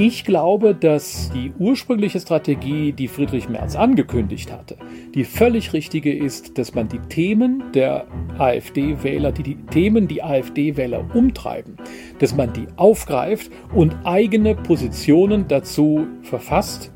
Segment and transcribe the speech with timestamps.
[0.00, 4.76] Ich glaube, dass die ursprüngliche Strategie, die Friedrich Merz angekündigt hatte,
[5.12, 8.06] die völlig richtige ist, dass man die Themen der
[8.38, 11.78] AfD-Wähler, die, die Themen, die AfD-Wähler umtreiben,
[12.20, 16.92] dass man die aufgreift und eigene Positionen dazu verfasst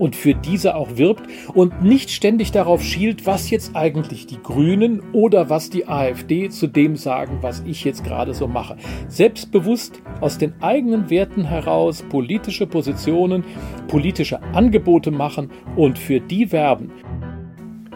[0.00, 1.22] und für diese auch wirbt
[1.54, 6.66] und nicht ständig darauf schielt, was jetzt eigentlich die Grünen oder was die AfD zu
[6.66, 8.76] dem sagen, was ich jetzt gerade so mache.
[9.08, 13.44] Selbstbewusst aus den eigenen Werten heraus politische Positionen,
[13.88, 16.90] politische Angebote machen und für die werben.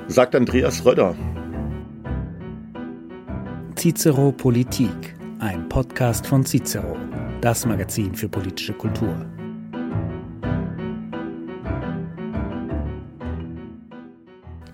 [0.07, 1.15] Sagt Andreas Röder.
[3.77, 6.97] Cicero Politik, ein Podcast von Cicero,
[7.41, 9.34] das Magazin für politische Kultur.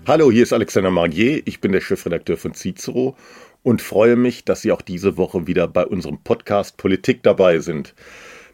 [0.07, 1.43] Hallo, hier ist Alexander Margier.
[1.45, 3.15] Ich bin der Chefredakteur von Cicero
[3.61, 7.93] und freue mich, dass Sie auch diese Woche wieder bei unserem Podcast Politik dabei sind.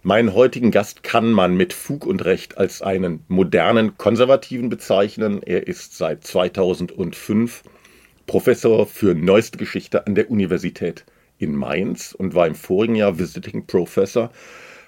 [0.03, 5.41] Meinen heutigen Gast kann man mit Fug und Recht als einen modernen Konservativen bezeichnen.
[5.41, 7.63] Er ist seit 2005
[8.25, 11.05] Professor für neueste Geschichte an der Universität
[11.37, 14.31] in Mainz und war im vorigen Jahr Visiting Professor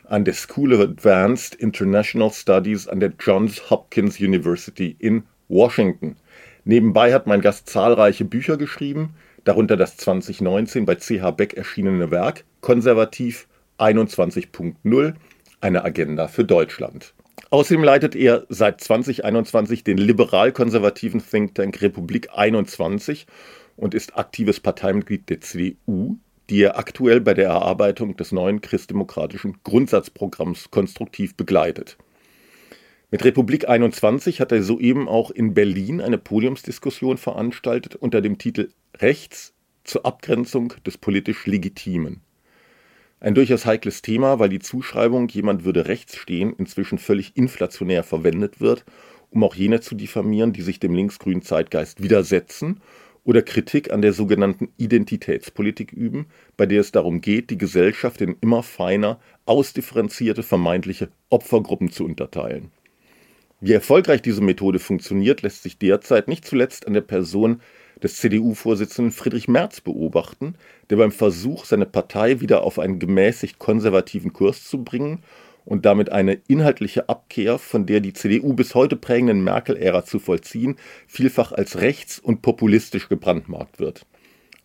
[0.09, 6.17] an der School of Advanced International Studies an der Johns Hopkins University in Washington.
[6.63, 12.43] Nebenbei hat mein Gast zahlreiche Bücher geschrieben, darunter das 2019 bei CH Beck erschienene Werk
[12.61, 15.13] Konservativ 21.0,
[15.61, 17.13] eine Agenda für Deutschland.
[17.49, 23.25] Außerdem leitet er seit 2021 den liberal-konservativen Think Tank Republik 21
[23.75, 26.17] und ist aktives Parteimitglied der CDU,
[26.49, 31.97] die er aktuell bei der Erarbeitung des neuen christdemokratischen Grundsatzprogramms konstruktiv begleitet.
[33.11, 38.69] Mit Republik 21 hat er soeben auch in Berlin eine Podiumsdiskussion veranstaltet unter dem Titel
[38.97, 42.21] Rechts zur Abgrenzung des politisch Legitimen.
[43.19, 48.61] Ein durchaus heikles Thema, weil die Zuschreibung, jemand würde rechts stehen, inzwischen völlig inflationär verwendet
[48.61, 48.85] wird,
[49.31, 52.79] um auch jene zu diffamieren, die sich dem linksgrünen Zeitgeist widersetzen
[53.23, 56.27] oder Kritik an der sogenannten Identitätspolitik üben,
[56.57, 62.71] bei der es darum geht, die Gesellschaft in immer feiner, ausdifferenzierte vermeintliche Opfergruppen zu unterteilen.
[63.61, 67.61] Wie erfolgreich diese Methode funktioniert, lässt sich derzeit nicht zuletzt an der Person
[68.01, 70.55] des CDU-Vorsitzenden Friedrich Merz beobachten,
[70.89, 75.23] der beim Versuch, seine Partei wieder auf einen gemäßigt konservativen Kurs zu bringen
[75.65, 80.77] und damit eine inhaltliche Abkehr von der die CDU bis heute prägenden Merkel-Ära zu vollziehen,
[81.05, 84.05] vielfach als rechts und populistisch gebrandmarkt wird.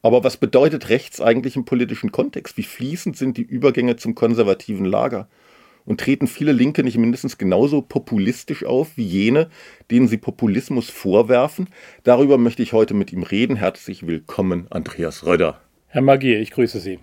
[0.03, 2.57] Aber was bedeutet rechts eigentlich im politischen Kontext?
[2.57, 5.29] Wie fließend sind die Übergänge zum konservativen Lager?
[5.85, 9.51] Und treten viele Linke nicht mindestens genauso populistisch auf wie jene,
[9.91, 11.69] denen sie Populismus vorwerfen?
[12.05, 13.57] Darüber möchte ich heute mit ihm reden.
[13.57, 15.61] Herzlich willkommen, Andreas Röder.
[15.89, 16.99] Herr Magier, ich grüße Sie.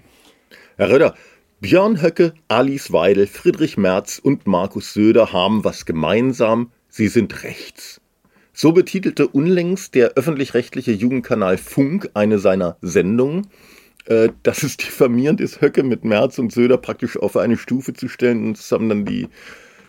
[0.77, 1.15] Herr Röder,
[1.59, 6.71] Björn Höcke, Alice Weidel, Friedrich Merz und Markus Söder haben was gemeinsam.
[6.89, 8.01] Sie sind rechts.
[8.51, 13.47] So betitelte unlängst der öffentlich-rechtliche Jugendkanal Funk eine seiner Sendungen
[14.43, 18.45] dass es diffamierend ist, Höcke mit Merz und Söder praktisch auf eine Stufe zu stellen.
[18.45, 19.27] Und das haben dann die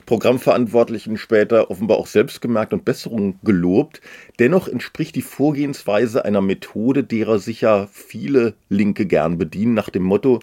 [0.07, 4.01] Programmverantwortlichen später offenbar auch selbst gemerkt und Besserungen gelobt.
[4.39, 10.03] Dennoch entspricht die Vorgehensweise einer Methode, derer sich ja viele Linke gern bedienen, nach dem
[10.03, 10.41] Motto,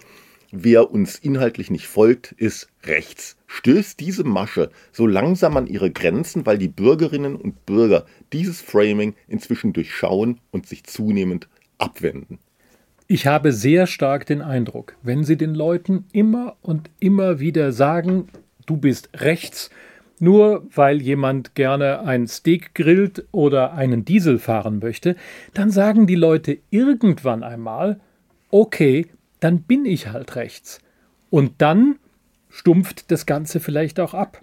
[0.50, 3.36] wer uns inhaltlich nicht folgt, ist rechts.
[3.46, 9.14] Stößt diese Masche so langsam an ihre Grenzen, weil die Bürgerinnen und Bürger dieses Framing
[9.28, 11.48] inzwischen durchschauen und sich zunehmend
[11.78, 12.38] abwenden.
[13.12, 18.28] Ich habe sehr stark den Eindruck, wenn Sie den Leuten immer und immer wieder sagen,
[18.66, 19.68] du bist rechts,
[20.20, 25.16] nur weil jemand gerne ein Steak grillt oder einen Diesel fahren möchte,
[25.54, 27.98] dann sagen die Leute irgendwann einmal,
[28.48, 29.08] okay,
[29.40, 30.80] dann bin ich halt rechts.
[31.30, 31.96] Und dann
[32.48, 34.40] stumpft das Ganze vielleicht auch ab.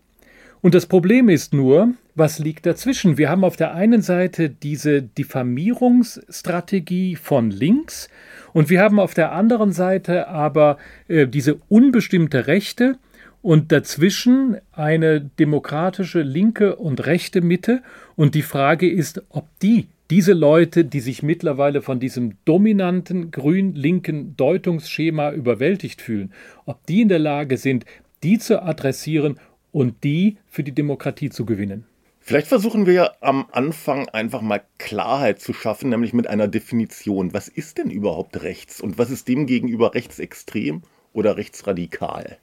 [0.61, 3.17] Und das Problem ist nur, was liegt dazwischen?
[3.17, 8.09] Wir haben auf der einen Seite diese Diffamierungsstrategie von links
[8.53, 12.97] und wir haben auf der anderen Seite aber äh, diese unbestimmte Rechte
[13.41, 17.81] und dazwischen eine demokratische linke und rechte Mitte.
[18.15, 24.35] Und die Frage ist, ob die, diese Leute, die sich mittlerweile von diesem dominanten grün-linken
[24.35, 26.33] Deutungsschema überwältigt fühlen,
[26.65, 27.85] ob die in der Lage sind,
[28.23, 29.39] die zu adressieren
[29.77, 31.85] und die für die Demokratie zu gewinnen.
[32.19, 37.31] Vielleicht versuchen wir am Anfang einfach mal Klarheit zu schaffen, nämlich mit einer Definition.
[37.31, 40.81] Was ist denn überhaupt rechts und was ist dem gegenüber rechtsextrem
[41.13, 42.39] oder rechtsradikal?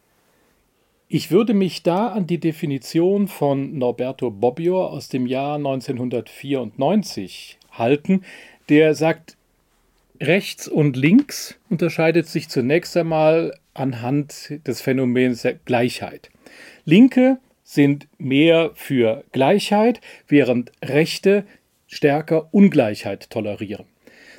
[1.08, 8.22] Ich würde mich da an die Definition von Norberto Bobbio aus dem Jahr 1994 halten,
[8.68, 9.36] der sagt,
[10.20, 16.30] rechts und links unterscheidet sich zunächst einmal anhand des Phänomens der Gleichheit.
[16.84, 21.44] Linke sind mehr für Gleichheit, während Rechte
[21.86, 23.86] stärker Ungleichheit tolerieren.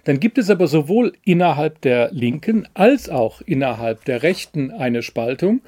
[0.04, 5.62] Dann gibt es aber sowohl innerhalb der Linken als auch innerhalb der Rechten eine Spaltung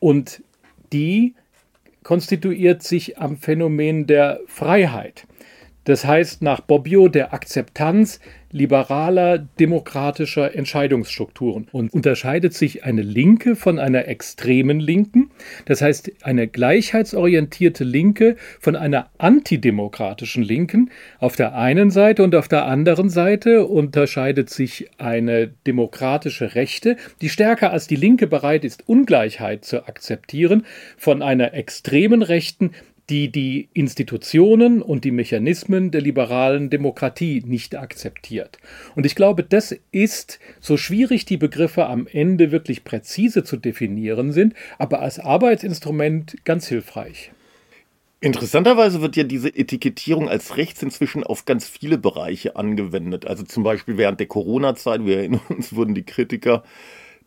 [0.00, 0.42] und
[0.92, 1.34] die
[2.02, 5.26] konstituiert sich am Phänomen der Freiheit.
[5.86, 11.68] Das heißt nach Bobbio der Akzeptanz liberaler demokratischer Entscheidungsstrukturen.
[11.70, 15.30] Und unterscheidet sich eine Linke von einer extremen Linken,
[15.66, 20.90] das heißt eine gleichheitsorientierte Linke von einer antidemokratischen Linken
[21.20, 27.28] auf der einen Seite und auf der anderen Seite unterscheidet sich eine demokratische Rechte, die
[27.28, 30.66] stärker als die Linke bereit ist, Ungleichheit zu akzeptieren,
[30.96, 32.72] von einer extremen Rechten,
[33.10, 38.58] die die Institutionen und die Mechanismen der liberalen Demokratie nicht akzeptiert.
[38.94, 44.32] Und ich glaube, das ist, so schwierig die Begriffe am Ende wirklich präzise zu definieren
[44.32, 47.30] sind, aber als Arbeitsinstrument ganz hilfreich.
[48.20, 53.26] Interessanterweise wird ja diese Etikettierung als rechts inzwischen auf ganz viele Bereiche angewendet.
[53.26, 56.64] Also zum Beispiel während der Corona-Zeit, wir erinnern uns, wurden die Kritiker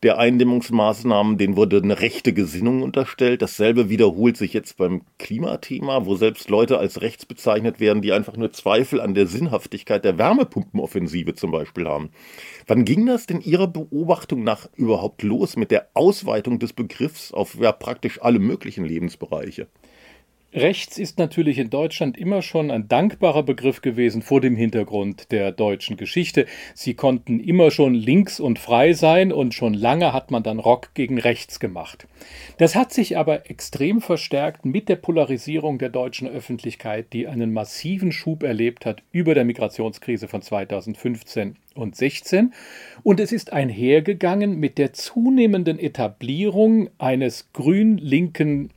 [0.03, 3.41] der Eindämmungsmaßnahmen, denen wurde eine rechte Gesinnung unterstellt.
[3.41, 8.37] Dasselbe wiederholt sich jetzt beim Klimathema, wo selbst Leute als rechts bezeichnet werden, die einfach
[8.37, 12.11] nur Zweifel an der Sinnhaftigkeit der Wärmepumpenoffensive zum Beispiel haben.
[12.67, 17.55] Wann ging das denn Ihrer Beobachtung nach überhaupt los mit der Ausweitung des Begriffs auf
[17.59, 19.67] ja, praktisch alle möglichen Lebensbereiche?
[20.51, 25.51] Rechts ist natürlich in Deutschland immer schon ein dankbarer Begriff gewesen vor dem Hintergrund der
[25.51, 26.47] deutschen Geschichte.
[26.73, 30.95] Sie konnten immer schon links und frei sein und schon lange hat man dann Rock
[30.95, 32.07] gegen rechts gemacht.
[32.57, 38.11] Das hat sich aber extrem verstärkt mit der Polarisierung der deutschen Öffentlichkeit, die einen massiven
[38.11, 42.53] Schub erlebt hat über der Migrationskrise von 2015 und 16
[43.03, 48.71] und es ist einhergegangen mit der zunehmenden Etablierung eines grün-linken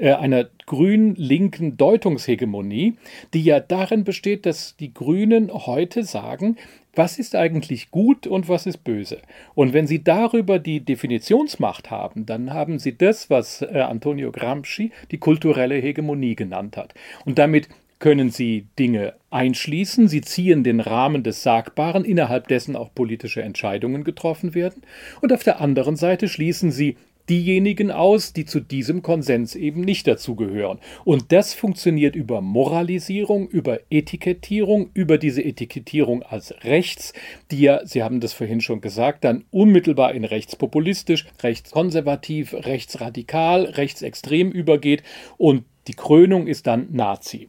[0.00, 2.94] einer grün-linken Deutungshegemonie,
[3.32, 6.56] die ja darin besteht, dass die Grünen heute sagen,
[6.96, 9.18] was ist eigentlich gut und was ist böse.
[9.54, 14.92] Und wenn Sie darüber die Definitionsmacht haben, dann haben Sie das, was äh, Antonio Gramsci
[15.10, 16.94] die kulturelle Hegemonie genannt hat.
[17.24, 17.68] Und damit
[17.98, 24.04] können Sie Dinge einschließen, Sie ziehen den Rahmen des Sagbaren, innerhalb dessen auch politische Entscheidungen
[24.04, 24.82] getroffen werden.
[25.20, 26.96] Und auf der anderen Seite schließen Sie
[27.28, 30.78] diejenigen aus, die zu diesem Konsens eben nicht dazugehören.
[31.04, 37.12] Und das funktioniert über Moralisierung, über Etikettierung, über diese Etikettierung als rechts,
[37.50, 44.50] die ja, Sie haben das vorhin schon gesagt, dann unmittelbar in rechtspopulistisch, rechtskonservativ, rechtsradikal, rechtsextrem
[44.50, 45.02] übergeht
[45.36, 47.48] und die Krönung ist dann Nazi.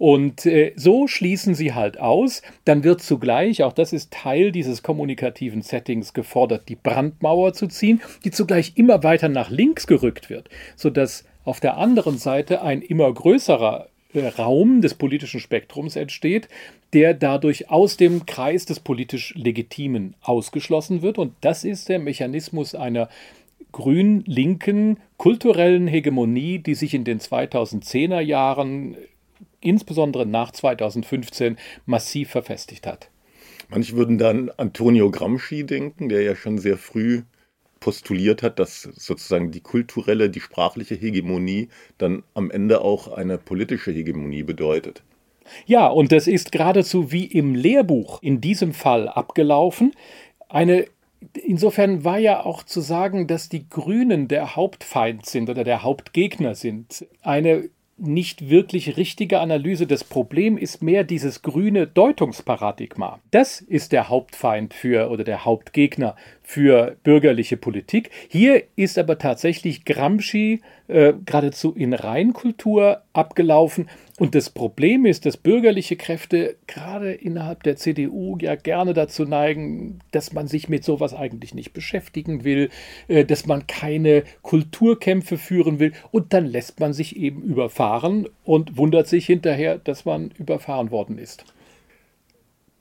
[0.00, 2.40] Und äh, so schließen sie halt aus.
[2.64, 8.00] Dann wird zugleich, auch das ist Teil dieses kommunikativen Settings, gefordert, die Brandmauer zu ziehen,
[8.24, 13.12] die zugleich immer weiter nach links gerückt wird, sodass auf der anderen Seite ein immer
[13.12, 16.48] größerer äh, Raum des politischen Spektrums entsteht,
[16.94, 21.18] der dadurch aus dem Kreis des politisch Legitimen ausgeschlossen wird.
[21.18, 23.10] Und das ist der Mechanismus einer
[23.70, 28.96] grün-linken kulturellen Hegemonie, die sich in den 2010er Jahren
[29.60, 33.10] insbesondere nach 2015 massiv verfestigt hat.
[33.68, 37.22] Manche würden dann Antonio Gramsci denken, der ja schon sehr früh
[37.78, 41.68] postuliert hat, dass sozusagen die kulturelle, die sprachliche Hegemonie
[41.98, 45.02] dann am Ende auch eine politische Hegemonie bedeutet.
[45.66, 49.92] Ja, und das ist geradezu wie im Lehrbuch in diesem Fall abgelaufen.
[50.48, 50.86] Eine
[51.34, 56.54] Insofern war ja auch zu sagen, dass die Grünen der Hauptfeind sind oder der Hauptgegner
[56.54, 57.06] sind.
[57.20, 57.68] Eine
[58.00, 59.86] nicht wirklich richtige Analyse.
[59.86, 63.20] Das Problem ist mehr dieses grüne Deutungsparadigma.
[63.30, 68.10] Das ist der Hauptfeind für oder der Hauptgegner für bürgerliche Politik.
[68.28, 73.88] Hier ist aber tatsächlich Gramsci äh, geradezu in Reinkultur abgelaufen.
[74.20, 80.00] Und das Problem ist, dass bürgerliche Kräfte gerade innerhalb der CDU ja gerne dazu neigen,
[80.10, 82.68] dass man sich mit sowas eigentlich nicht beschäftigen will,
[83.08, 85.94] äh, dass man keine Kulturkämpfe führen will.
[86.10, 91.16] Und dann lässt man sich eben überfahren und wundert sich hinterher, dass man überfahren worden
[91.16, 91.46] ist.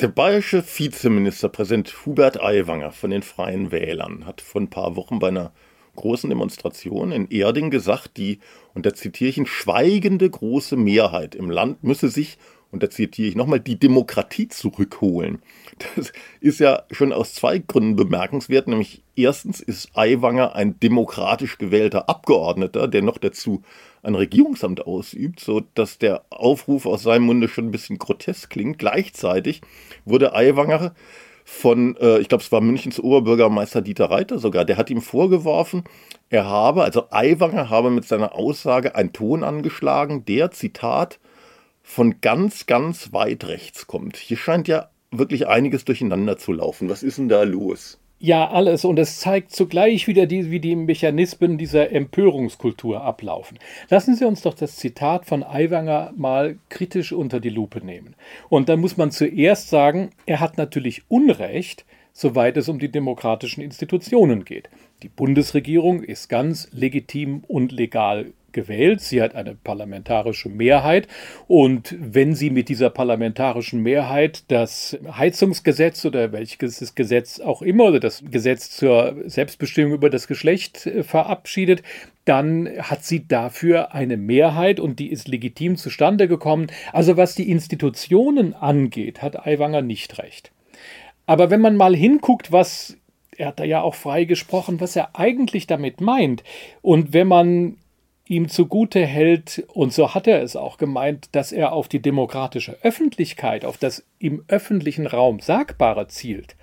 [0.01, 5.29] Der bayerische Vizeministerpräsident Hubert Aiwanger von den Freien Wählern hat vor ein paar Wochen bei
[5.29, 5.53] einer
[5.99, 8.39] großen Demonstration in Erding gesagt, die,
[8.73, 12.37] und da zitiere ich ihn, schweigende große Mehrheit im Land müsse sich,
[12.71, 15.41] und da zitiere ich nochmal, die Demokratie zurückholen.
[15.95, 22.09] Das ist ja schon aus zwei Gründen bemerkenswert, nämlich erstens ist Aiwanger ein demokratisch gewählter
[22.09, 23.63] Abgeordneter, der noch dazu
[24.03, 28.77] ein Regierungsamt ausübt, so dass der Aufruf aus seinem Munde schon ein bisschen grotesk klingt.
[28.77, 29.61] Gleichzeitig
[30.05, 30.93] wurde Aiwanger
[31.49, 35.83] von, äh, ich glaube, es war Münchens Oberbürgermeister Dieter Reiter sogar, der hat ihm vorgeworfen,
[36.29, 41.19] er habe, also Aiwanger habe mit seiner Aussage einen Ton angeschlagen, der, Zitat,
[41.81, 44.15] von ganz, ganz weit rechts kommt.
[44.15, 46.87] Hier scheint ja wirklich einiges durcheinander zu laufen.
[46.87, 47.99] Was ist denn da los?
[48.21, 48.83] Ja, alles.
[48.83, 53.57] Und es zeigt zugleich wieder, die, wie die Mechanismen dieser Empörungskultur ablaufen.
[53.89, 58.15] Lassen Sie uns doch das Zitat von Aiwanger mal kritisch unter die Lupe nehmen.
[58.49, 61.85] Und dann muss man zuerst sagen, er hat natürlich Unrecht,
[62.19, 64.69] soweit es um die demokratischen Institutionen geht.
[65.03, 68.99] Die Bundesregierung ist ganz legitim und legal gewählt.
[68.99, 71.07] Sie hat eine parlamentarische Mehrheit.
[71.47, 78.01] Und wenn sie mit dieser parlamentarischen Mehrheit das Heizungsgesetz oder welches Gesetz auch immer oder
[78.01, 81.83] das Gesetz zur Selbstbestimmung über das Geschlecht äh, verabschiedet,
[82.25, 86.67] dann hat sie dafür eine Mehrheit und die ist legitim zustande gekommen.
[86.91, 90.51] Also was die Institutionen angeht, hat Aiwanger nicht recht.
[91.29, 92.97] Aber wenn man mal hinguckt, was
[93.37, 96.43] er hat da ja auch frei gesprochen, was er eigentlich damit meint.
[96.81, 97.77] Und wenn man
[98.25, 102.77] ihm zugute hält, und so hat er es auch gemeint, dass er auf die demokratische
[102.81, 106.55] Öffentlichkeit, auf das im öffentlichen Raum Sagbare zielt,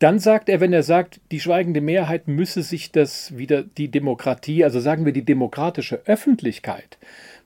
[0.00, 4.64] dann sagt er, wenn er sagt, die schweigende Mehrheit müsse sich das wieder, die Demokratie,
[4.64, 6.98] also sagen wir die demokratische Öffentlichkeit,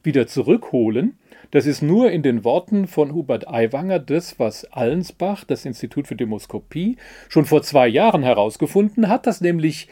[0.03, 1.19] wieder zurückholen,
[1.51, 6.17] das ist nur in den Worten von Hubert Aiwanger das, was Allensbach, das Institut für
[6.17, 6.97] Demoskopie,
[7.29, 9.89] schon vor zwei Jahren herausgefunden hat, dass nämlich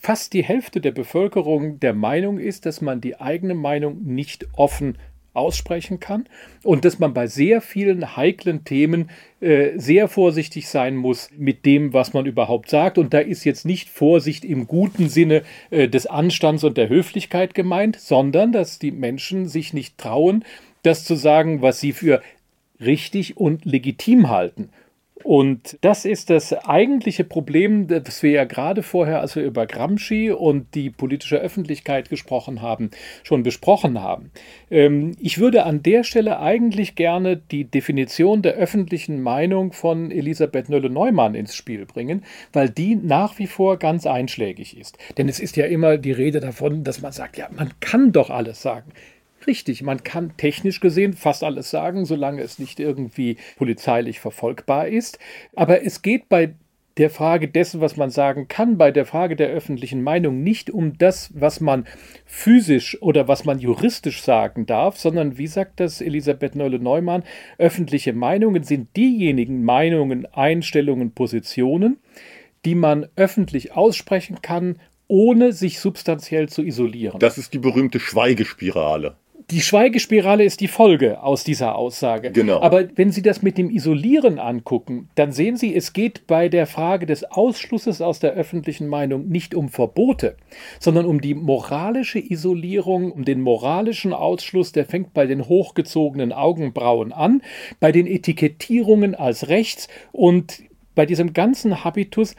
[0.00, 4.96] fast die Hälfte der Bevölkerung der Meinung ist, dass man die eigene Meinung nicht offen
[5.36, 6.24] aussprechen kann
[6.62, 9.10] und dass man bei sehr vielen heiklen Themen
[9.40, 12.98] äh, sehr vorsichtig sein muss mit dem, was man überhaupt sagt.
[12.98, 17.54] Und da ist jetzt nicht Vorsicht im guten Sinne äh, des Anstands und der Höflichkeit
[17.54, 20.44] gemeint, sondern dass die Menschen sich nicht trauen,
[20.86, 22.22] das zu sagen, was sie für
[22.80, 24.70] richtig und legitim halten.
[25.26, 30.30] Und das ist das eigentliche Problem, das wir ja gerade vorher, als wir über Gramsci
[30.30, 32.90] und die politische Öffentlichkeit gesprochen haben,
[33.24, 34.30] schon besprochen haben.
[34.70, 40.68] Ähm, ich würde an der Stelle eigentlich gerne die Definition der öffentlichen Meinung von Elisabeth
[40.68, 44.96] Nölle-Neumann ins Spiel bringen, weil die nach wie vor ganz einschlägig ist.
[45.16, 48.30] Denn es ist ja immer die Rede davon, dass man sagt, ja, man kann doch
[48.30, 48.92] alles sagen.
[49.46, 55.18] Richtig, man kann technisch gesehen fast alles sagen, solange es nicht irgendwie polizeilich verfolgbar ist.
[55.54, 56.54] Aber es geht bei
[56.96, 60.96] der Frage dessen, was man sagen kann, bei der Frage der öffentlichen Meinung nicht um
[60.96, 61.86] das, was man
[62.24, 67.22] physisch oder was man juristisch sagen darf, sondern wie sagt das Elisabeth Neule-Neumann,
[67.58, 71.98] öffentliche Meinungen sind diejenigen Meinungen, Einstellungen, Positionen,
[72.64, 74.76] die man öffentlich aussprechen kann,
[75.06, 77.20] ohne sich substanziell zu isolieren.
[77.20, 79.16] Das ist die berühmte Schweigespirale.
[79.52, 82.32] Die Schweigespirale ist die Folge aus dieser Aussage.
[82.32, 82.60] Genau.
[82.60, 86.66] Aber wenn Sie das mit dem Isolieren angucken, dann sehen Sie, es geht bei der
[86.66, 90.36] Frage des Ausschlusses aus der öffentlichen Meinung nicht um Verbote,
[90.80, 97.12] sondern um die moralische Isolierung, um den moralischen Ausschluss, der fängt bei den hochgezogenen Augenbrauen
[97.12, 97.40] an,
[97.78, 100.64] bei den Etikettierungen als rechts und
[100.96, 102.34] bei diesem ganzen Habitus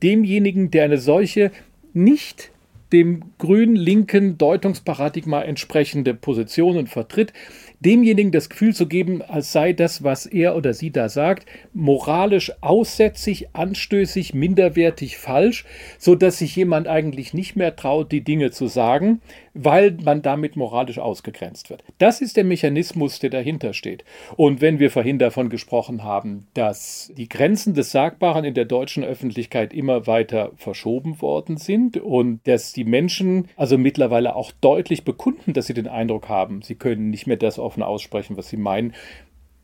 [0.00, 1.50] demjenigen, der eine solche
[1.92, 2.51] nicht
[2.92, 7.32] dem grün-linken Deutungsparadigma entsprechende Positionen vertritt,
[7.80, 12.52] demjenigen das Gefühl zu geben, als sei das, was er oder sie da sagt, moralisch
[12.60, 15.64] aussätzig, anstößig, minderwertig, falsch,
[15.98, 19.20] so dass sich jemand eigentlich nicht mehr traut, die Dinge zu sagen,
[19.54, 21.84] weil man damit moralisch ausgegrenzt wird.
[21.98, 24.04] Das ist der Mechanismus, der dahinter steht.
[24.36, 29.04] Und wenn wir vorhin davon gesprochen haben, dass die Grenzen des Sagbaren in der deutschen
[29.04, 35.52] Öffentlichkeit immer weiter verschoben worden sind und dass die Menschen also mittlerweile auch deutlich bekunden,
[35.52, 38.94] dass sie den Eindruck haben, sie können nicht mehr das offen aussprechen, was sie meinen,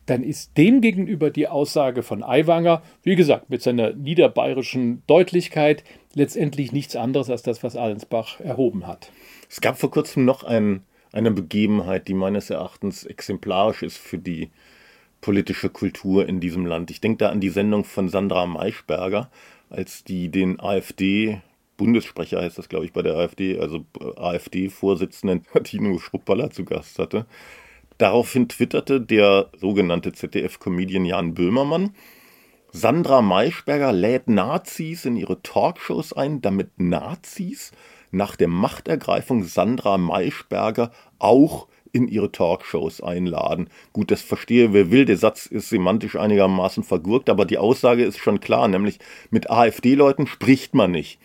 [0.08, 5.84] dann ist dem gegenüber die Aussage von Aiwanger, wie gesagt, mit seiner niederbayerischen Deutlichkeit
[6.18, 9.10] letztendlich nichts anderes als das, was Allensbach erhoben hat.
[9.48, 10.82] Es gab vor kurzem noch ein,
[11.12, 14.50] eine Begebenheit, die meines Erachtens exemplarisch ist für die
[15.20, 16.90] politische Kultur in diesem Land.
[16.90, 19.30] Ich denke da an die Sendung von Sandra Maischberger,
[19.70, 21.40] als die den AfD
[21.78, 27.24] Bundessprecher heißt das, glaube ich, bei der AfD, also AfD-Vorsitzenden Tino Schruppaller zu Gast hatte.
[27.96, 31.94] Daraufhin twitterte der sogenannte ZDF-Comedian Jan Böhmermann,
[32.70, 37.72] Sandra Maischberger lädt Nazis in ihre Talkshows ein, damit Nazis
[38.10, 43.70] nach der Machtergreifung Sandra Maischberger auch in ihre Talkshows einladen.
[43.94, 45.06] Gut, das verstehe, wer will.
[45.06, 48.98] Der Satz ist semantisch einigermaßen vergurkt, aber die Aussage ist schon klar, nämlich
[49.30, 51.18] mit AfD-Leuten spricht man nicht.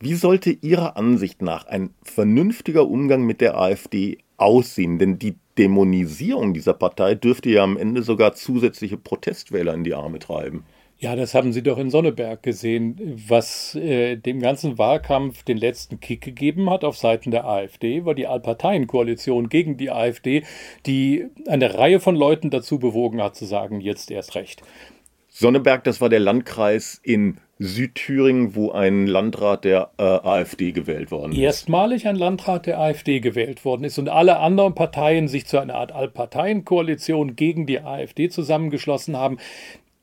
[0.00, 4.98] Wie sollte Ihrer Ansicht nach ein vernünftiger Umgang mit der AfD aussehen?
[4.98, 10.18] Denn die Dämonisierung dieser Partei dürfte ja am Ende sogar zusätzliche Protestwähler in die Arme
[10.18, 10.64] treiben.
[10.98, 12.96] Ja, das haben Sie doch in Sonneberg gesehen,
[13.28, 18.14] was äh, dem ganzen Wahlkampf den letzten Kick gegeben hat auf Seiten der AfD, war
[18.14, 20.42] die Allparteienkoalition gegen die AfD,
[20.86, 24.62] die eine Reihe von Leuten dazu bewogen hat zu sagen, jetzt erst recht.
[25.28, 31.32] Sonneberg, das war der Landkreis in Südthüringen, wo ein Landrat der äh, AfD gewählt worden
[31.32, 31.38] ist.
[31.38, 35.76] Erstmalig ein Landrat der AfD gewählt worden ist und alle anderen Parteien sich zu einer
[35.76, 39.38] Art Allparteienkoalition gegen die AfD zusammengeschlossen haben.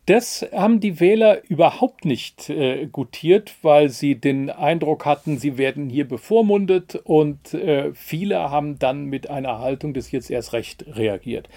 [0.05, 5.89] Das haben die Wähler überhaupt nicht äh, gutiert, weil sie den Eindruck hatten, sie werden
[5.89, 11.47] hier bevormundet und äh, viele haben dann mit einer Haltung des jetzt erst recht reagiert.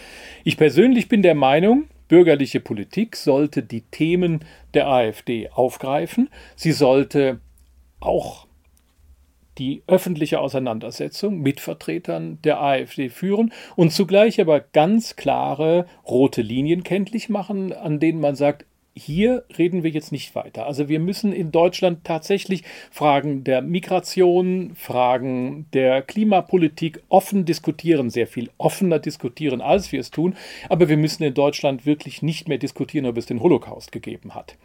[0.45, 4.41] Ich persönlich bin der Meinung, bürgerliche Politik sollte die Themen
[4.75, 6.29] der AfD aufgreifen.
[6.55, 7.41] Sie sollte
[8.01, 8.47] auch
[9.59, 16.83] die öffentliche Auseinandersetzung mit Vertretern der AfD führen und zugleich aber ganz klare rote Linien
[16.83, 20.67] kenntlich machen, an denen man sagt, hier reden wir jetzt nicht weiter.
[20.67, 28.27] Also wir müssen in Deutschland tatsächlich Fragen der Migration, Fragen der Klimapolitik offen diskutieren, sehr
[28.27, 30.35] viel offener diskutieren, als wir es tun.
[30.71, 34.57] Aber wir müssen in Deutschland wirklich nicht mehr diskutieren, ob es den Holocaust gegeben hat.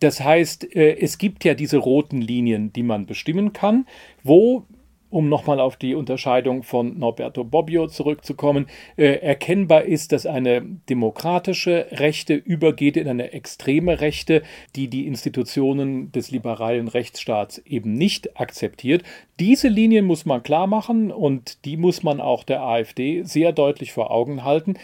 [0.00, 3.86] Das heißt, äh, es gibt ja diese roten Linien, die man bestimmen kann,
[4.24, 4.64] wo
[5.10, 11.86] um nochmal auf die Unterscheidung von Norberto Bobbio zurückzukommen, äh, erkennbar ist, dass eine demokratische
[11.92, 14.42] Rechte übergeht in eine extreme Rechte,
[14.74, 19.02] die die Institutionen des liberalen Rechtsstaats eben nicht akzeptiert.
[19.38, 23.92] Diese Linien muss man klar machen und die muss man auch der AfD sehr deutlich
[23.92, 24.74] vor Augen halten.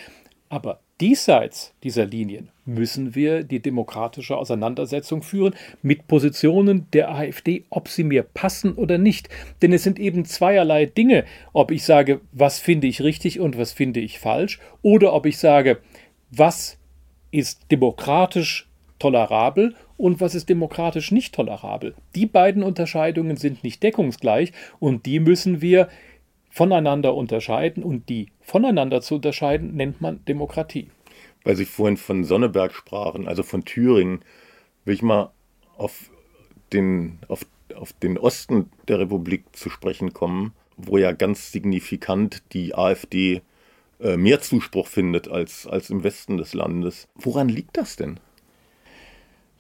[0.49, 7.89] Aber Diesseits dieser Linien müssen wir die demokratische Auseinandersetzung führen mit Positionen der AfD, ob
[7.89, 9.29] sie mir passen oder nicht.
[9.63, 13.73] Denn es sind eben zweierlei Dinge, ob ich sage, was finde ich richtig und was
[13.73, 15.79] finde ich falsch, oder ob ich sage,
[16.31, 16.79] was
[17.33, 18.69] ist demokratisch
[19.01, 21.97] tolerabel und was ist demokratisch nicht tolerabel.
[22.15, 25.89] Die beiden Unterscheidungen sind nicht deckungsgleich und die müssen wir
[26.53, 30.91] voneinander unterscheiden und die voneinander zu unterscheiden nennt man Demokratie.
[31.45, 34.21] Weil Sie vorhin von Sonneberg sprachen, also von Thüringen,
[34.85, 35.33] will ich mal
[35.79, 36.11] auf
[36.73, 42.75] den, auf, auf den Osten der Republik zu sprechen kommen, wo ja ganz signifikant die
[42.75, 43.41] AfD
[43.99, 47.09] äh, mehr Zuspruch findet als, als im Westen des Landes.
[47.15, 48.21] Woran liegt das denn?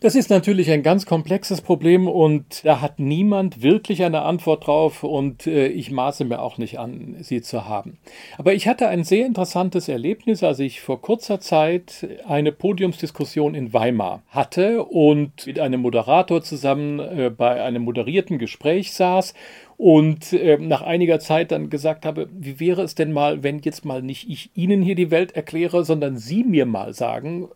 [0.02, 5.04] Das ist natürlich ein ganz komplexes Problem und da hat niemand wirklich eine Antwort drauf
[5.04, 7.98] und äh, ich maße mir auch nicht an, sie zu haben.
[8.36, 13.72] Aber ich hatte ein sehr interessantes Erlebnis, als ich vor kurzer Zeit eine Podiumsdiskussion in
[13.72, 19.34] Weimar hatte und mit einem Moderator zusammen äh, bei einem moderierten Gespräch saß
[19.76, 23.84] und äh, nach einiger Zeit dann gesagt habe, wie wäre es denn mal, wenn jetzt
[23.84, 27.50] mal nicht ich Ihnen hier die Welt erkläre, sondern Sie mir mal sagen,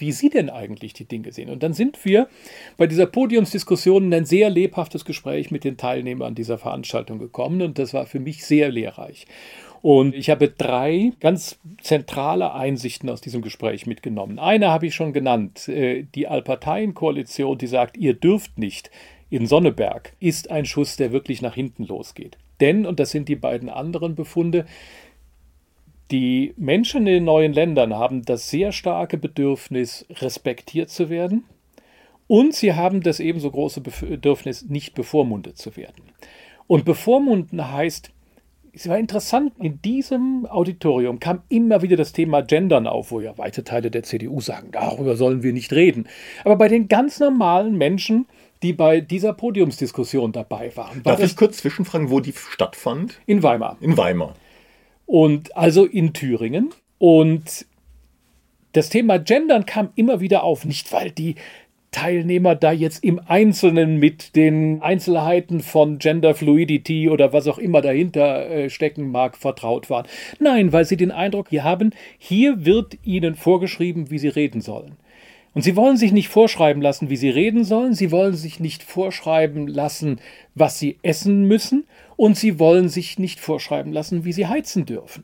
[0.00, 1.50] wie Sie denn eigentlich die Dinge sehen.
[1.50, 2.28] Und dann sind wir
[2.76, 7.78] bei dieser Podiumsdiskussion in ein sehr lebhaftes Gespräch mit den Teilnehmern dieser Veranstaltung gekommen und
[7.78, 9.26] das war für mich sehr lehrreich.
[9.80, 14.38] Und ich habe drei ganz zentrale Einsichten aus diesem Gespräch mitgenommen.
[14.38, 18.90] Eine habe ich schon genannt, äh, die Allparteienkoalition, die sagt, ihr dürft nicht
[19.30, 22.38] in Sonneberg, ist ein Schuss, der wirklich nach hinten losgeht.
[22.60, 24.66] Denn, und das sind die beiden anderen Befunde,
[26.10, 31.44] die Menschen in den neuen Ländern haben das sehr starke Bedürfnis, respektiert zu werden.
[32.26, 36.04] Und sie haben das ebenso große Bedürfnis, nicht bevormundet zu werden.
[36.66, 38.10] Und bevormunden heißt,
[38.72, 43.36] es war interessant, in diesem Auditorium kam immer wieder das Thema Gendern auf, wo ja
[43.38, 46.06] weite Teile der CDU sagen, darüber sollen wir nicht reden.
[46.44, 48.26] Aber bei den ganz normalen Menschen,
[48.62, 51.04] die bei dieser Podiumsdiskussion dabei waren.
[51.04, 53.20] War Darf ich kurz zwischenfragen, wo die stattfand?
[53.26, 53.78] In Weimar.
[53.80, 54.34] In Weimar.
[55.08, 56.68] Und also in Thüringen.
[56.98, 57.64] Und
[58.72, 61.36] das Thema Gendern kam immer wieder auf, nicht weil die
[61.92, 67.80] Teilnehmer da jetzt im Einzelnen mit den Einzelheiten von Gender Fluidity oder was auch immer
[67.80, 70.06] dahinter äh, stecken mag, vertraut waren.
[70.38, 74.96] Nein, weil sie den Eindruck hier haben, hier wird ihnen vorgeschrieben, wie sie reden sollen.
[75.54, 78.82] Und sie wollen sich nicht vorschreiben lassen, wie sie reden sollen, sie wollen sich nicht
[78.82, 80.20] vorschreiben lassen,
[80.54, 81.84] was sie essen müssen,
[82.18, 85.22] und sie wollen sich nicht vorschreiben lassen, wie sie heizen dürfen.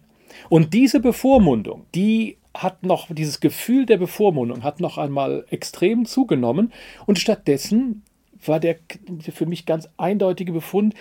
[0.48, 6.72] Und diese Bevormundung, die hat noch, dieses Gefühl der Bevormundung hat noch einmal extrem zugenommen
[7.04, 8.02] und stattdessen
[8.46, 8.76] war der
[9.32, 10.94] für mich ganz eindeutige Befund,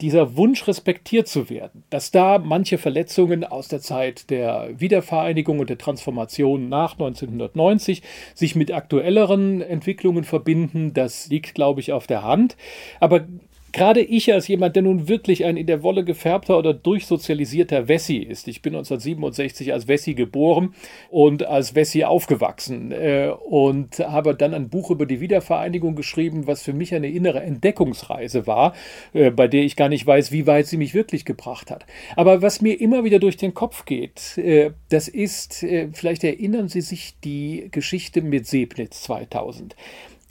[0.00, 5.70] dieser Wunsch respektiert zu werden, dass da manche Verletzungen aus der Zeit der Wiedervereinigung und
[5.70, 8.02] der Transformation nach 1990
[8.34, 12.56] sich mit aktuelleren Entwicklungen verbinden, das liegt, glaube ich, auf der Hand.
[13.00, 13.26] Aber
[13.72, 18.16] gerade ich als jemand, der nun wirklich ein in der Wolle gefärbter oder durchsozialisierter Wessi
[18.16, 18.48] ist.
[18.48, 20.74] Ich bin 1967 als Wessi geboren
[21.10, 26.62] und als Wessi aufgewachsen äh, und habe dann ein Buch über die Wiedervereinigung geschrieben, was
[26.62, 28.74] für mich eine innere Entdeckungsreise war,
[29.14, 31.86] äh, bei der ich gar nicht weiß, wie weit sie mich wirklich gebracht hat.
[32.16, 36.68] Aber was mir immer wieder durch den Kopf geht, äh, das ist, äh, vielleicht erinnern
[36.68, 39.74] Sie sich die Geschichte mit Sebnitz 2000.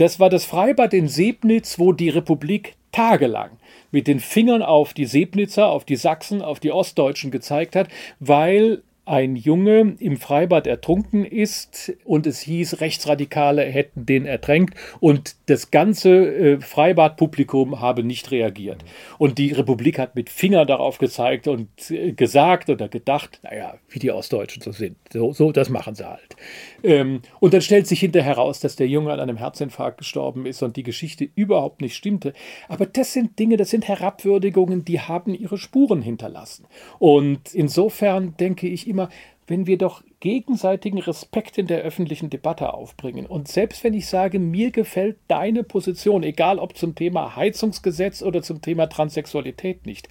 [0.01, 3.51] Das war das Freibad in Sebnitz, wo die Republik tagelang
[3.91, 7.87] mit den Fingern auf die Sebnitzer, auf die Sachsen, auf die Ostdeutschen gezeigt hat,
[8.19, 15.35] weil ein Junge im Freibad ertrunken ist und es hieß, Rechtsradikale hätten den ertränkt und
[15.47, 18.83] das ganze äh, Freibadpublikum habe nicht reagiert.
[19.17, 23.99] Und die Republik hat mit Finger darauf gezeigt und äh, gesagt oder gedacht, naja, wie
[23.99, 24.97] die Ostdeutschen so sind.
[25.11, 26.35] So, so das machen sie halt.
[26.83, 30.63] Ähm, und dann stellt sich hinterher heraus, dass der Junge an einem Herzinfarkt gestorben ist
[30.63, 32.33] und die Geschichte überhaupt nicht stimmte.
[32.67, 36.65] Aber das sind Dinge, das sind Herabwürdigungen, die haben ihre Spuren hinterlassen.
[36.99, 39.09] Und insofern denke ich immer,
[39.47, 43.25] wenn wir doch gegenseitigen Respekt in der öffentlichen Debatte aufbringen.
[43.25, 48.41] Und selbst wenn ich sage, mir gefällt deine Position, egal ob zum Thema Heizungsgesetz oder
[48.41, 50.07] zum Thema Transsexualität nicht,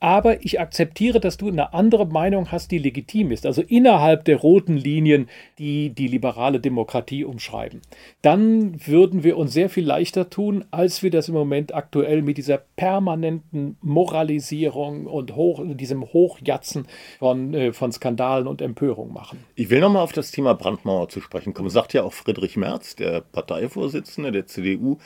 [0.00, 4.38] aber ich akzeptiere, dass du eine andere Meinung hast, die legitim ist, also innerhalb der
[4.38, 7.82] roten Linien, die die liberale Demokratie umschreiben,
[8.22, 12.38] dann würden wir uns sehr viel leichter tun, als wir das im Moment aktuell mit
[12.38, 16.86] dieser permanenten Moralisierung und hoch, diesem Hochjatzen
[17.18, 19.44] von, äh, von Skandalen und Empörung machen.
[19.60, 21.68] Ich will nochmal auf das Thema Brandmauer zu sprechen kommen.
[21.68, 24.96] Sagt ja auch Friedrich Merz, der Parteivorsitzende der CDU,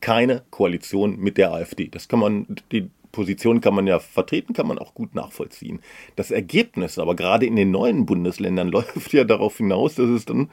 [0.00, 1.88] keine Koalition mit der AfD.
[1.88, 5.80] Das kann man, die Position kann man ja vertreten, kann man auch gut nachvollziehen.
[6.14, 10.48] Das Ergebnis aber gerade in den neuen Bundesländern läuft ja darauf hinaus, dass es dann,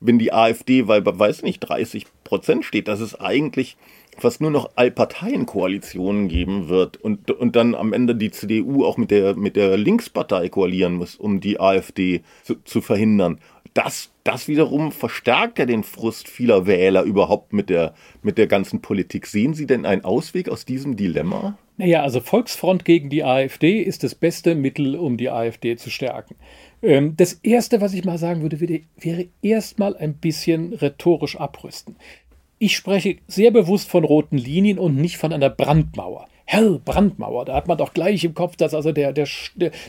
[0.00, 3.76] wenn die AfD bei, weiß nicht, 30 Prozent steht, dass es eigentlich
[4.20, 9.10] fast nur noch Allparteienkoalitionen geben wird und, und dann am Ende die CDU auch mit
[9.10, 13.38] der, mit der Linkspartei koalieren muss, um die AfD zu, zu verhindern.
[13.74, 18.80] Das, das wiederum verstärkt ja den Frust vieler Wähler überhaupt mit der, mit der ganzen
[18.80, 19.26] Politik.
[19.26, 21.56] Sehen Sie denn einen Ausweg aus diesem Dilemma?
[21.76, 26.34] Naja, also Volksfront gegen die AfD ist das beste Mittel, um die AfD zu stärken.
[26.82, 31.94] Ähm, das Erste, was ich mal sagen würde, wäre erstmal ein bisschen rhetorisch abrüsten.
[32.60, 36.26] Ich spreche sehr bewusst von roten Linien und nicht von einer Brandmauer.
[36.50, 39.28] Hell, Brandmauer, da hat man doch gleich im Kopf, dass also der, der,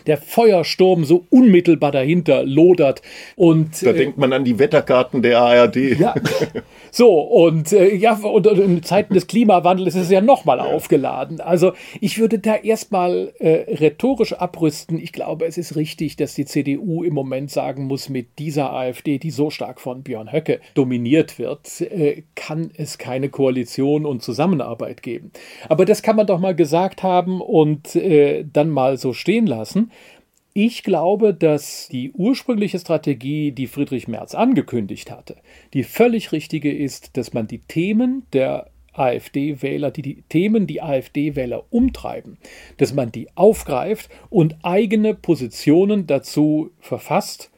[0.06, 3.02] der Feuersturm so unmittelbar dahinter lodert.
[3.38, 5.78] Und, da äh, denkt man an die Wetterkarten der ARD.
[5.98, 6.14] Ja,
[6.92, 10.66] so, und äh, ja, und, und, in Zeiten des Klimawandels ist es ja nochmal ja.
[10.66, 11.40] aufgeladen.
[11.40, 15.00] Also ich würde da erstmal äh, rhetorisch abrüsten.
[15.00, 19.18] Ich glaube, es ist richtig, dass die CDU im Moment sagen muss, mit dieser AfD,
[19.18, 25.02] die so stark von Björn Höcke dominiert wird, äh, kann es keine Koalition und Zusammenarbeit
[25.02, 25.32] geben.
[25.70, 29.46] Aber das kann man doch mal mal gesagt haben und äh, dann mal so stehen
[29.46, 29.92] lassen.
[30.54, 35.36] Ich glaube, dass die ursprüngliche Strategie, die Friedrich Merz angekündigt hatte,
[35.74, 41.66] die völlig richtige ist, dass man die Themen der AfD-Wähler, die, die Themen, die AfD-Wähler
[41.70, 42.40] umtreiben,
[42.78, 47.52] dass man die aufgreift und eigene Positionen dazu verfasst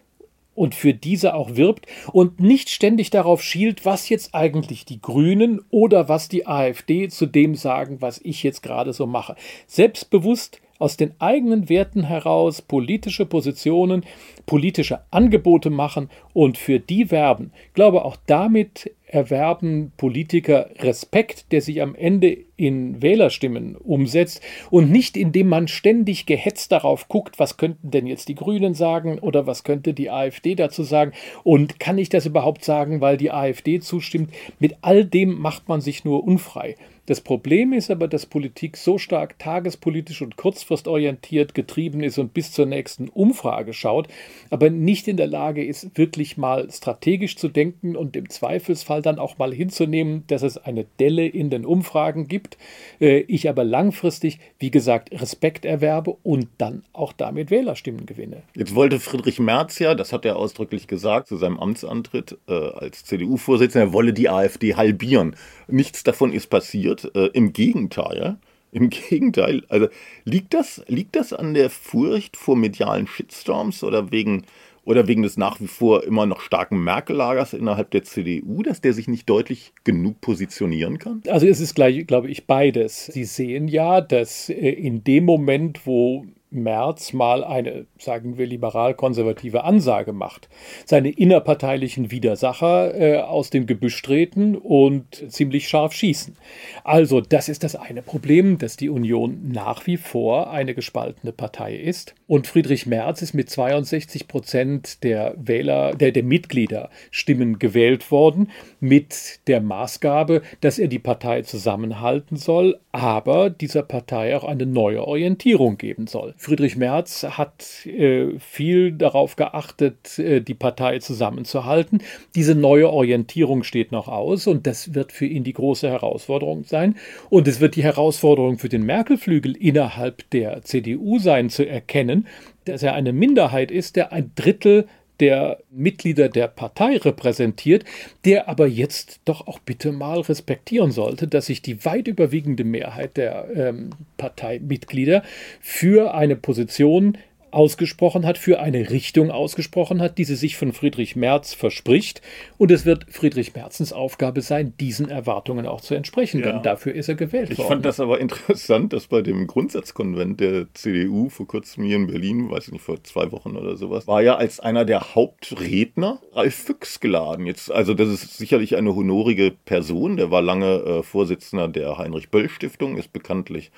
[0.56, 5.62] und für diese auch wirbt und nicht ständig darauf schielt, was jetzt eigentlich die Grünen
[5.70, 9.36] oder was die AfD zu dem sagen, was ich jetzt gerade so mache.
[9.68, 14.04] Selbstbewusst aus den eigenen Werten heraus politische Positionen,
[14.48, 17.52] politische Angebote machen und für die werben.
[17.68, 24.92] Ich glaube, auch damit erwerben Politiker Respekt, der sich am Ende in Wählerstimmen umsetzt und
[24.92, 29.48] nicht indem man ständig gehetzt darauf guckt, was könnten denn jetzt die Grünen sagen oder
[29.48, 31.12] was könnte die AfD dazu sagen
[31.44, 34.32] und kann ich das überhaupt sagen, weil die AfD zustimmt.
[34.60, 36.76] Mit all dem macht man sich nur unfrei.
[37.12, 42.54] Das Problem ist aber, dass Politik so stark tagespolitisch und kurzfristorientiert getrieben ist und bis
[42.54, 44.08] zur nächsten Umfrage schaut,
[44.50, 49.20] aber nicht in der Lage ist, wirklich mal strategisch zu denken und im Zweifelsfall dann
[49.20, 52.58] auch mal hinzunehmen, dass es eine Delle in den Umfragen gibt.
[53.02, 58.44] Äh, ich aber langfristig, wie gesagt, Respekt erwerbe und dann auch damit Wählerstimmen gewinne.
[58.56, 63.04] Jetzt wollte Friedrich Merz ja, das hat er ausdrücklich gesagt zu seinem Amtsantritt äh, als
[63.04, 65.36] CDU-Vorsitzender, er wolle die AfD halbieren.
[65.72, 67.12] Nichts davon ist passiert.
[67.16, 68.38] Äh, Im Gegenteil,
[68.72, 69.64] im Gegenteil.
[69.70, 69.88] Also
[70.24, 74.44] liegt das, liegt das an der Furcht vor medialen Shitstorms oder wegen,
[74.86, 78.94] oder wegen des nach wie vor immer noch starken Merkel-Lagers innerhalb der CDU, dass der
[78.94, 81.22] sich nicht deutlich genug positionieren kann?
[81.28, 83.08] Also es ist gleich, glaube ich, beides.
[83.08, 89.64] Sie sehen ja, dass äh, in dem Moment, wo Merz mal eine, sagen wir, liberal-konservative
[89.64, 90.50] Ansage macht,
[90.86, 96.36] seine innerparteilichen Widersacher äh, aus dem Gebüsch treten und ziemlich scharf schießen.
[96.84, 101.76] Also, das ist das eine Problem, dass die Union nach wie vor eine gespaltene Partei
[101.76, 102.16] ist.
[102.28, 109.40] Und Friedrich Merz ist mit 62 Prozent der Wähler, der, der Mitgliederstimmen gewählt worden, mit
[109.48, 115.78] der Maßgabe, dass er die Partei zusammenhalten soll, aber dieser Partei auch eine neue Orientierung
[115.78, 116.34] geben soll.
[116.42, 122.02] Friedrich Merz hat äh, viel darauf geachtet, äh, die Partei zusammenzuhalten.
[122.34, 126.96] Diese neue Orientierung steht noch aus und das wird für ihn die große Herausforderung sein.
[127.30, 132.26] Und es wird die Herausforderung für den Merkel-Flügel innerhalb der CDU sein, zu erkennen,
[132.66, 134.88] dass er eine Minderheit ist, der ein Drittel
[135.22, 137.86] der Mitglieder der Partei repräsentiert,
[138.26, 143.16] der aber jetzt doch auch bitte mal respektieren sollte, dass sich die weit überwiegende Mehrheit
[143.16, 145.24] der ähm, Parteimitglieder
[145.62, 147.18] für eine Position
[147.52, 152.22] ausgesprochen hat, für eine Richtung ausgesprochen hat, die sie sich von Friedrich Merz verspricht.
[152.58, 156.52] Und es wird Friedrich Merzens Aufgabe sein, diesen Erwartungen auch zu entsprechen, ja.
[156.52, 157.68] denn dafür ist er gewählt ich worden.
[157.68, 162.08] Ich fand das aber interessant, dass bei dem Grundsatzkonvent der CDU vor kurzem hier in
[162.08, 166.20] Berlin, weiß ich nicht, vor zwei Wochen oder sowas, war ja als einer der Hauptredner
[166.34, 167.46] Ralf Füchs geladen.
[167.46, 172.98] Jetzt, also das ist sicherlich eine honorige Person, der war lange äh, Vorsitzender der Heinrich-Böll-Stiftung,
[172.98, 173.72] ist bekanntlich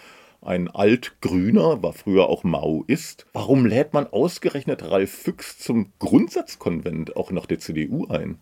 [0.45, 3.25] ein Altgrüner, war früher auch Maoist.
[3.33, 8.37] Warum lädt man ausgerechnet Ralf Füchs zum Grundsatzkonvent auch noch der CDU ein?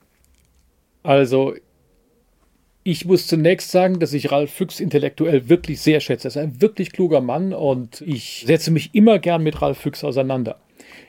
[1.04, 1.56] Also,
[2.84, 6.28] ich muss zunächst sagen, dass ich Ralf Füchs intellektuell wirklich sehr schätze.
[6.28, 10.04] Er ist ein wirklich kluger Mann und ich setze mich immer gern mit Ralf Füchs
[10.04, 10.60] auseinander.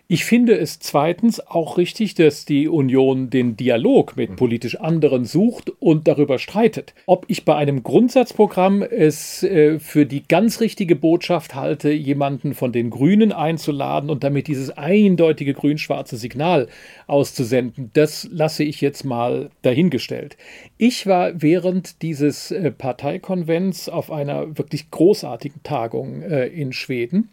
[0.08, 4.36] Ich finde es zweitens auch richtig, dass die Union den Dialog mit mhm.
[4.36, 6.92] politisch anderen sucht und darüber streitet.
[7.06, 12.72] Ob ich bei einem Grundsatzprogramm es äh, für die ganz richtige Botschaft halte, jemanden von
[12.72, 16.68] den Grünen einzuladen und damit dieses eindeutige grün-schwarze Signal
[17.06, 20.36] auszusenden, das lasse ich jetzt mal dahingestellt.
[20.76, 27.30] Ich war während dieses äh, Parteikonvents auf einer wirklich großartigen Tagung äh, in Schweden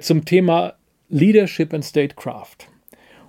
[0.00, 0.74] zum Thema
[1.10, 2.68] Leadership and Statecraft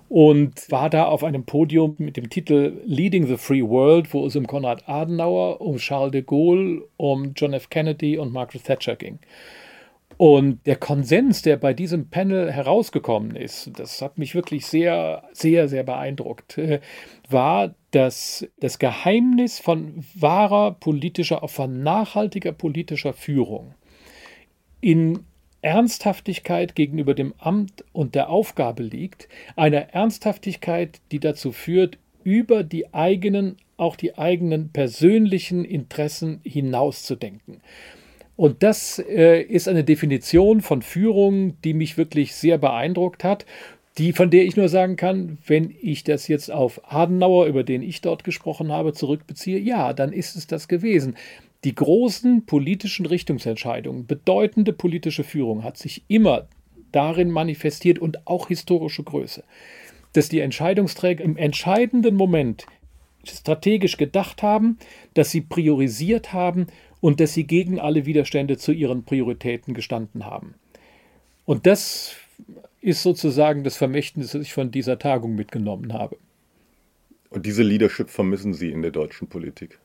[0.08, 4.36] und war da auf einem Podium mit dem Titel Leading the Free World, wo es
[4.36, 7.70] um Konrad Adenauer, um Charles de Gaulle, um John F.
[7.70, 9.20] Kennedy und Margaret Thatcher ging.
[10.18, 15.66] Und der Konsens, der bei diesem Panel herausgekommen ist, das hat mich wirklich sehr, sehr,
[15.68, 16.80] sehr beeindruckt, äh,
[17.30, 23.74] war, dass das Geheimnis von wahrer politischer, auch von nachhaltiger politischer Führung
[24.82, 25.20] in
[25.62, 32.92] Ernsthaftigkeit gegenüber dem Amt und der Aufgabe liegt, eine Ernsthaftigkeit, die dazu führt, über die
[32.92, 37.60] eigenen, auch die eigenen persönlichen Interessen hinauszudenken.
[38.36, 43.46] Und das äh, ist eine Definition von Führung, die mich wirklich sehr beeindruckt hat,
[43.98, 47.82] die, von der ich nur sagen kann, wenn ich das jetzt auf Adenauer, über den
[47.82, 51.16] ich dort gesprochen habe, zurückbeziehe, ja, dann ist es das gewesen.
[51.64, 56.48] Die großen politischen Richtungsentscheidungen, bedeutende politische Führung hat sich immer
[56.90, 59.44] darin manifestiert und auch historische Größe,
[60.12, 62.66] dass die Entscheidungsträger im entscheidenden Moment
[63.24, 64.78] strategisch gedacht haben,
[65.14, 66.66] dass sie priorisiert haben
[67.00, 70.54] und dass sie gegen alle Widerstände zu ihren Prioritäten gestanden haben.
[71.44, 72.16] Und das
[72.80, 76.16] ist sozusagen das Vermächtnis, das ich von dieser Tagung mitgenommen habe.
[77.30, 79.78] Und diese Leadership vermissen Sie in der deutschen Politik?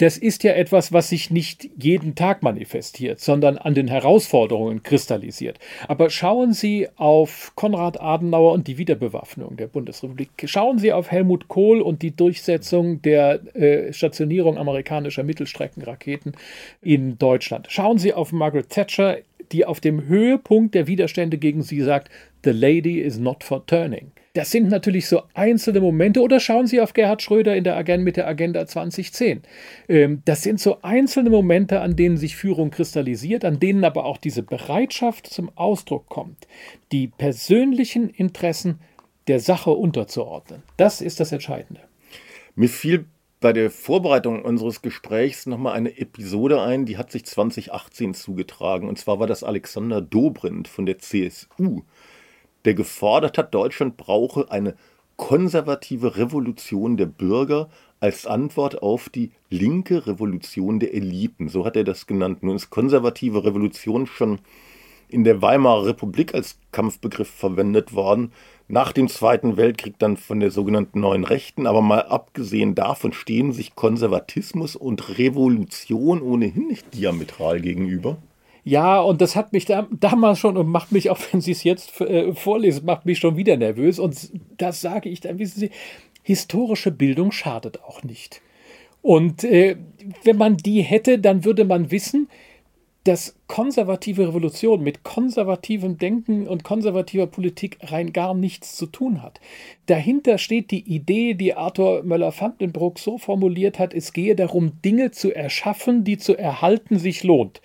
[0.00, 5.58] Das ist ja etwas, was sich nicht jeden Tag manifestiert, sondern an den Herausforderungen kristallisiert.
[5.88, 10.30] Aber schauen Sie auf Konrad Adenauer und die Wiederbewaffnung der Bundesrepublik.
[10.46, 16.32] Schauen Sie auf Helmut Kohl und die Durchsetzung der äh, Stationierung amerikanischer Mittelstreckenraketen
[16.80, 17.66] in Deutschland.
[17.68, 19.18] Schauen Sie auf Margaret Thatcher,
[19.52, 22.10] die auf dem Höhepunkt der Widerstände gegen sie sagt,
[22.42, 24.12] The lady is not for turning.
[24.32, 26.20] Das sind natürlich so einzelne Momente.
[26.22, 29.42] Oder schauen Sie auf Gerhard Schröder in der Agenda mit der Agenda 2010.
[29.88, 34.18] Ähm, das sind so einzelne Momente, an denen sich Führung kristallisiert, an denen aber auch
[34.18, 36.46] diese Bereitschaft zum Ausdruck kommt,
[36.92, 38.78] die persönlichen Interessen
[39.26, 40.62] der Sache unterzuordnen.
[40.76, 41.80] Das ist das Entscheidende.
[42.54, 43.06] Mir fiel
[43.40, 48.88] bei der Vorbereitung unseres Gesprächs nochmal eine Episode ein, die hat sich 2018 zugetragen.
[48.88, 51.82] Und zwar war das Alexander Dobrindt von der CSU
[52.64, 54.74] der gefordert hat, Deutschland brauche eine
[55.16, 57.68] konservative Revolution der Bürger
[58.00, 61.48] als Antwort auf die linke Revolution der Eliten.
[61.48, 62.42] So hat er das genannt.
[62.42, 64.38] Nun ist konservative Revolution schon
[65.08, 68.32] in der Weimarer Republik als Kampfbegriff verwendet worden,
[68.68, 71.66] nach dem Zweiten Weltkrieg dann von der sogenannten Neuen Rechten.
[71.66, 78.16] Aber mal abgesehen davon stehen sich Konservatismus und Revolution ohnehin nicht diametral gegenüber.
[78.70, 81.64] Ja, und das hat mich da, damals schon und macht mich, auch wenn Sie es
[81.64, 83.98] jetzt äh, vorlesen, macht mich schon wieder nervös.
[83.98, 85.70] Und das sage ich dann, wissen Sie,
[86.22, 88.40] historische Bildung schadet auch nicht.
[89.02, 89.74] Und äh,
[90.22, 92.28] wenn man die hätte, dann würde man wissen,
[93.02, 99.40] dass konservative Revolution mit konservativem Denken und konservativer Politik rein gar nichts zu tun hat.
[99.86, 105.34] Dahinter steht die Idee, die Arthur Möller-Vandenbruck so formuliert hat, es gehe darum, Dinge zu
[105.34, 107.60] erschaffen, die zu erhalten sich lohnt.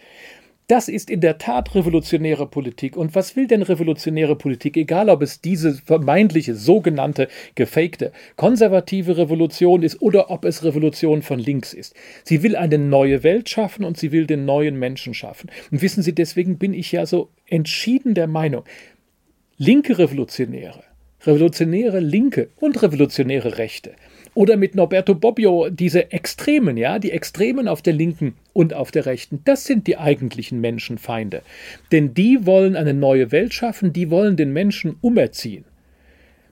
[0.67, 2.97] Das ist in der Tat revolutionäre Politik.
[2.97, 4.77] Und was will denn revolutionäre Politik?
[4.77, 11.37] Egal, ob es diese vermeintliche, sogenannte, gefakte, konservative Revolution ist oder ob es Revolution von
[11.37, 11.93] links ist.
[12.23, 15.51] Sie will eine neue Welt schaffen und sie will den neuen Menschen schaffen.
[15.69, 18.63] Und wissen Sie, deswegen bin ich ja so entschieden der Meinung,
[19.57, 20.83] linke Revolutionäre,
[21.21, 23.91] revolutionäre Linke und revolutionäre Rechte
[24.35, 29.07] oder mit Norberto Bobbio diese Extremen, ja, die Extremen auf der linken und auf der
[29.07, 31.41] rechten, das sind die eigentlichen Menschenfeinde.
[31.91, 35.65] Denn die wollen eine neue Welt schaffen, die wollen den Menschen umerziehen.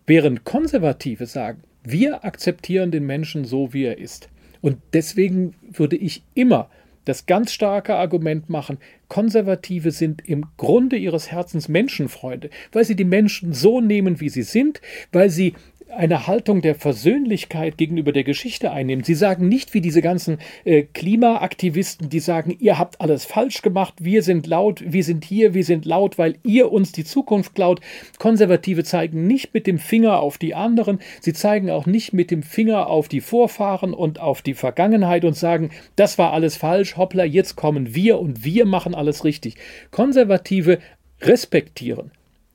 [0.07, 4.29] Während Konservative sagen, wir akzeptieren den Menschen so, wie er ist.
[4.61, 6.69] Und deswegen würde ich immer
[7.05, 8.77] das ganz starke Argument machen,
[9.09, 14.43] Konservative sind im Grunde ihres Herzens Menschenfreunde, weil sie die Menschen so nehmen, wie sie
[14.43, 15.53] sind, weil sie
[15.95, 19.03] eine Haltung der Versöhnlichkeit gegenüber der Geschichte einnehmen.
[19.03, 23.95] Sie sagen nicht wie diese ganzen äh, Klimaaktivisten, die sagen, ihr habt alles falsch gemacht,
[23.99, 27.79] wir sind laut, wir sind hier, wir sind laut, weil ihr uns die Zukunft klaut.
[28.19, 32.43] Konservative zeigen nicht mit dem Finger auf die anderen, sie zeigen auch nicht mit dem
[32.43, 37.23] Finger auf die Vorfahren und auf die Vergangenheit und sagen, das war alles falsch, hoppla,
[37.23, 39.55] jetzt kommen wir und wir machen alles richtig.
[39.91, 40.79] Konservative
[41.21, 42.11] respektieren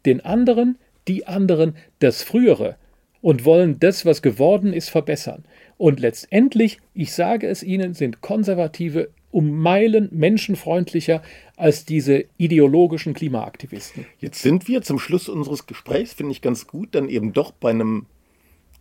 [0.06, 2.76] den anderen, die anderen, das Frühere
[3.20, 5.44] und wollen das, was geworden ist, verbessern.
[5.76, 11.22] Und letztendlich, ich sage es Ihnen, sind Konservative um Meilen menschenfreundlicher
[11.56, 14.06] als diese ideologischen Klimaaktivisten.
[14.18, 17.70] Jetzt sind wir zum Schluss unseres Gesprächs, finde ich ganz gut, dann eben doch bei
[17.70, 18.06] einem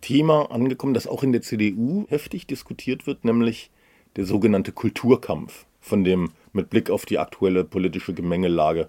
[0.02, 3.72] Thema angekommen, das auch in der CDU heftig diskutiert wird, nämlich
[4.16, 8.88] der sogenannte Kulturkampf, von dem mit Blick auf die aktuelle politische Gemengelage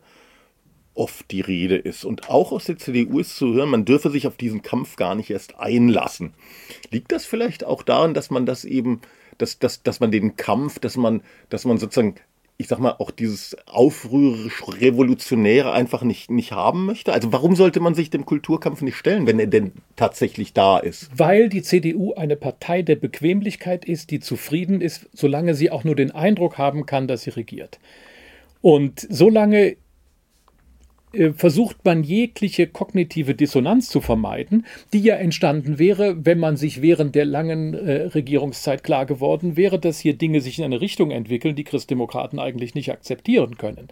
[0.99, 2.05] oft die Rede ist.
[2.05, 5.15] Und auch aus der CDU ist zu hören, man dürfe sich auf diesen Kampf gar
[5.15, 6.35] nicht erst einlassen.
[6.91, 9.01] Liegt das vielleicht auch daran, dass man das eben,
[9.39, 12.17] dass, dass, dass man den Kampf, dass man, dass man sozusagen
[12.61, 17.13] ich sag mal, auch dieses aufrührerisch-revolutionäre einfach nicht, nicht haben möchte?
[17.13, 21.09] Also warum sollte man sich dem Kulturkampf nicht stellen, wenn er denn tatsächlich da ist?
[21.17, 25.95] Weil die CDU eine Partei der Bequemlichkeit ist, die zufrieden ist, solange sie auch nur
[25.95, 27.79] den Eindruck haben kann, dass sie regiert.
[28.61, 29.77] Und solange
[31.35, 37.15] versucht man jegliche kognitive Dissonanz zu vermeiden, die ja entstanden wäre, wenn man sich während
[37.15, 41.57] der langen äh, Regierungszeit klar geworden wäre, dass hier Dinge sich in eine Richtung entwickeln,
[41.57, 43.89] die Christdemokraten eigentlich nicht akzeptieren können.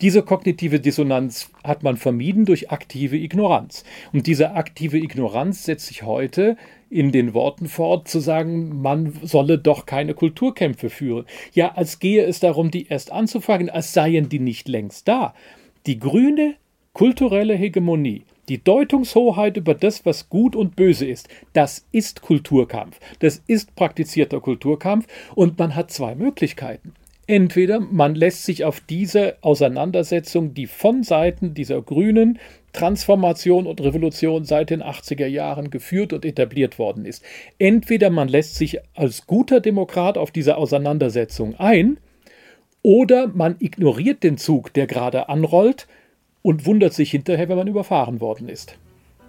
[0.00, 3.84] Diese kognitive Dissonanz hat man vermieden durch aktive Ignoranz.
[4.12, 6.56] Und diese aktive Ignoranz setzt sich heute
[6.90, 11.24] in den Worten fort, zu sagen, man solle doch keine Kulturkämpfe führen.
[11.52, 15.34] Ja, als gehe es darum, die erst anzufangen, als seien die nicht längst da.
[15.86, 16.56] Die grüne
[16.92, 22.98] kulturelle Hegemonie, die Deutungshoheit über das, was gut und böse ist, das ist Kulturkampf.
[23.20, 26.94] Das ist praktizierter Kulturkampf und man hat zwei Möglichkeiten.
[27.26, 32.40] Entweder man lässt sich auf diese Auseinandersetzung, die von Seiten dieser grünen
[32.72, 37.22] Transformation und Revolution seit den 80er Jahren geführt und etabliert worden ist.
[37.58, 41.98] Entweder man lässt sich als guter Demokrat auf diese Auseinandersetzung ein,
[42.82, 45.86] oder man ignoriert den Zug, der gerade anrollt,
[46.42, 48.78] und wundert sich hinterher, wenn man überfahren worden ist.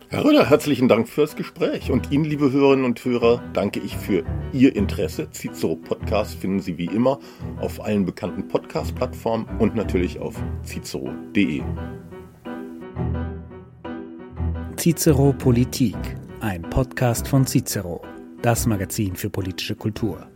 [0.09, 1.89] Herr Röder, herzlichen Dank fürs Gespräch.
[1.89, 5.29] Und Ihnen, liebe Hörerinnen und Hörer, danke ich für Ihr Interesse.
[5.31, 7.19] Cicero Podcast finden Sie wie immer
[7.61, 11.61] auf allen bekannten Podcast-Plattformen und natürlich auf cicero.de.
[14.75, 15.95] Cicero Politik,
[16.41, 18.01] ein Podcast von Cicero,
[18.41, 20.30] das Magazin für politische Kultur.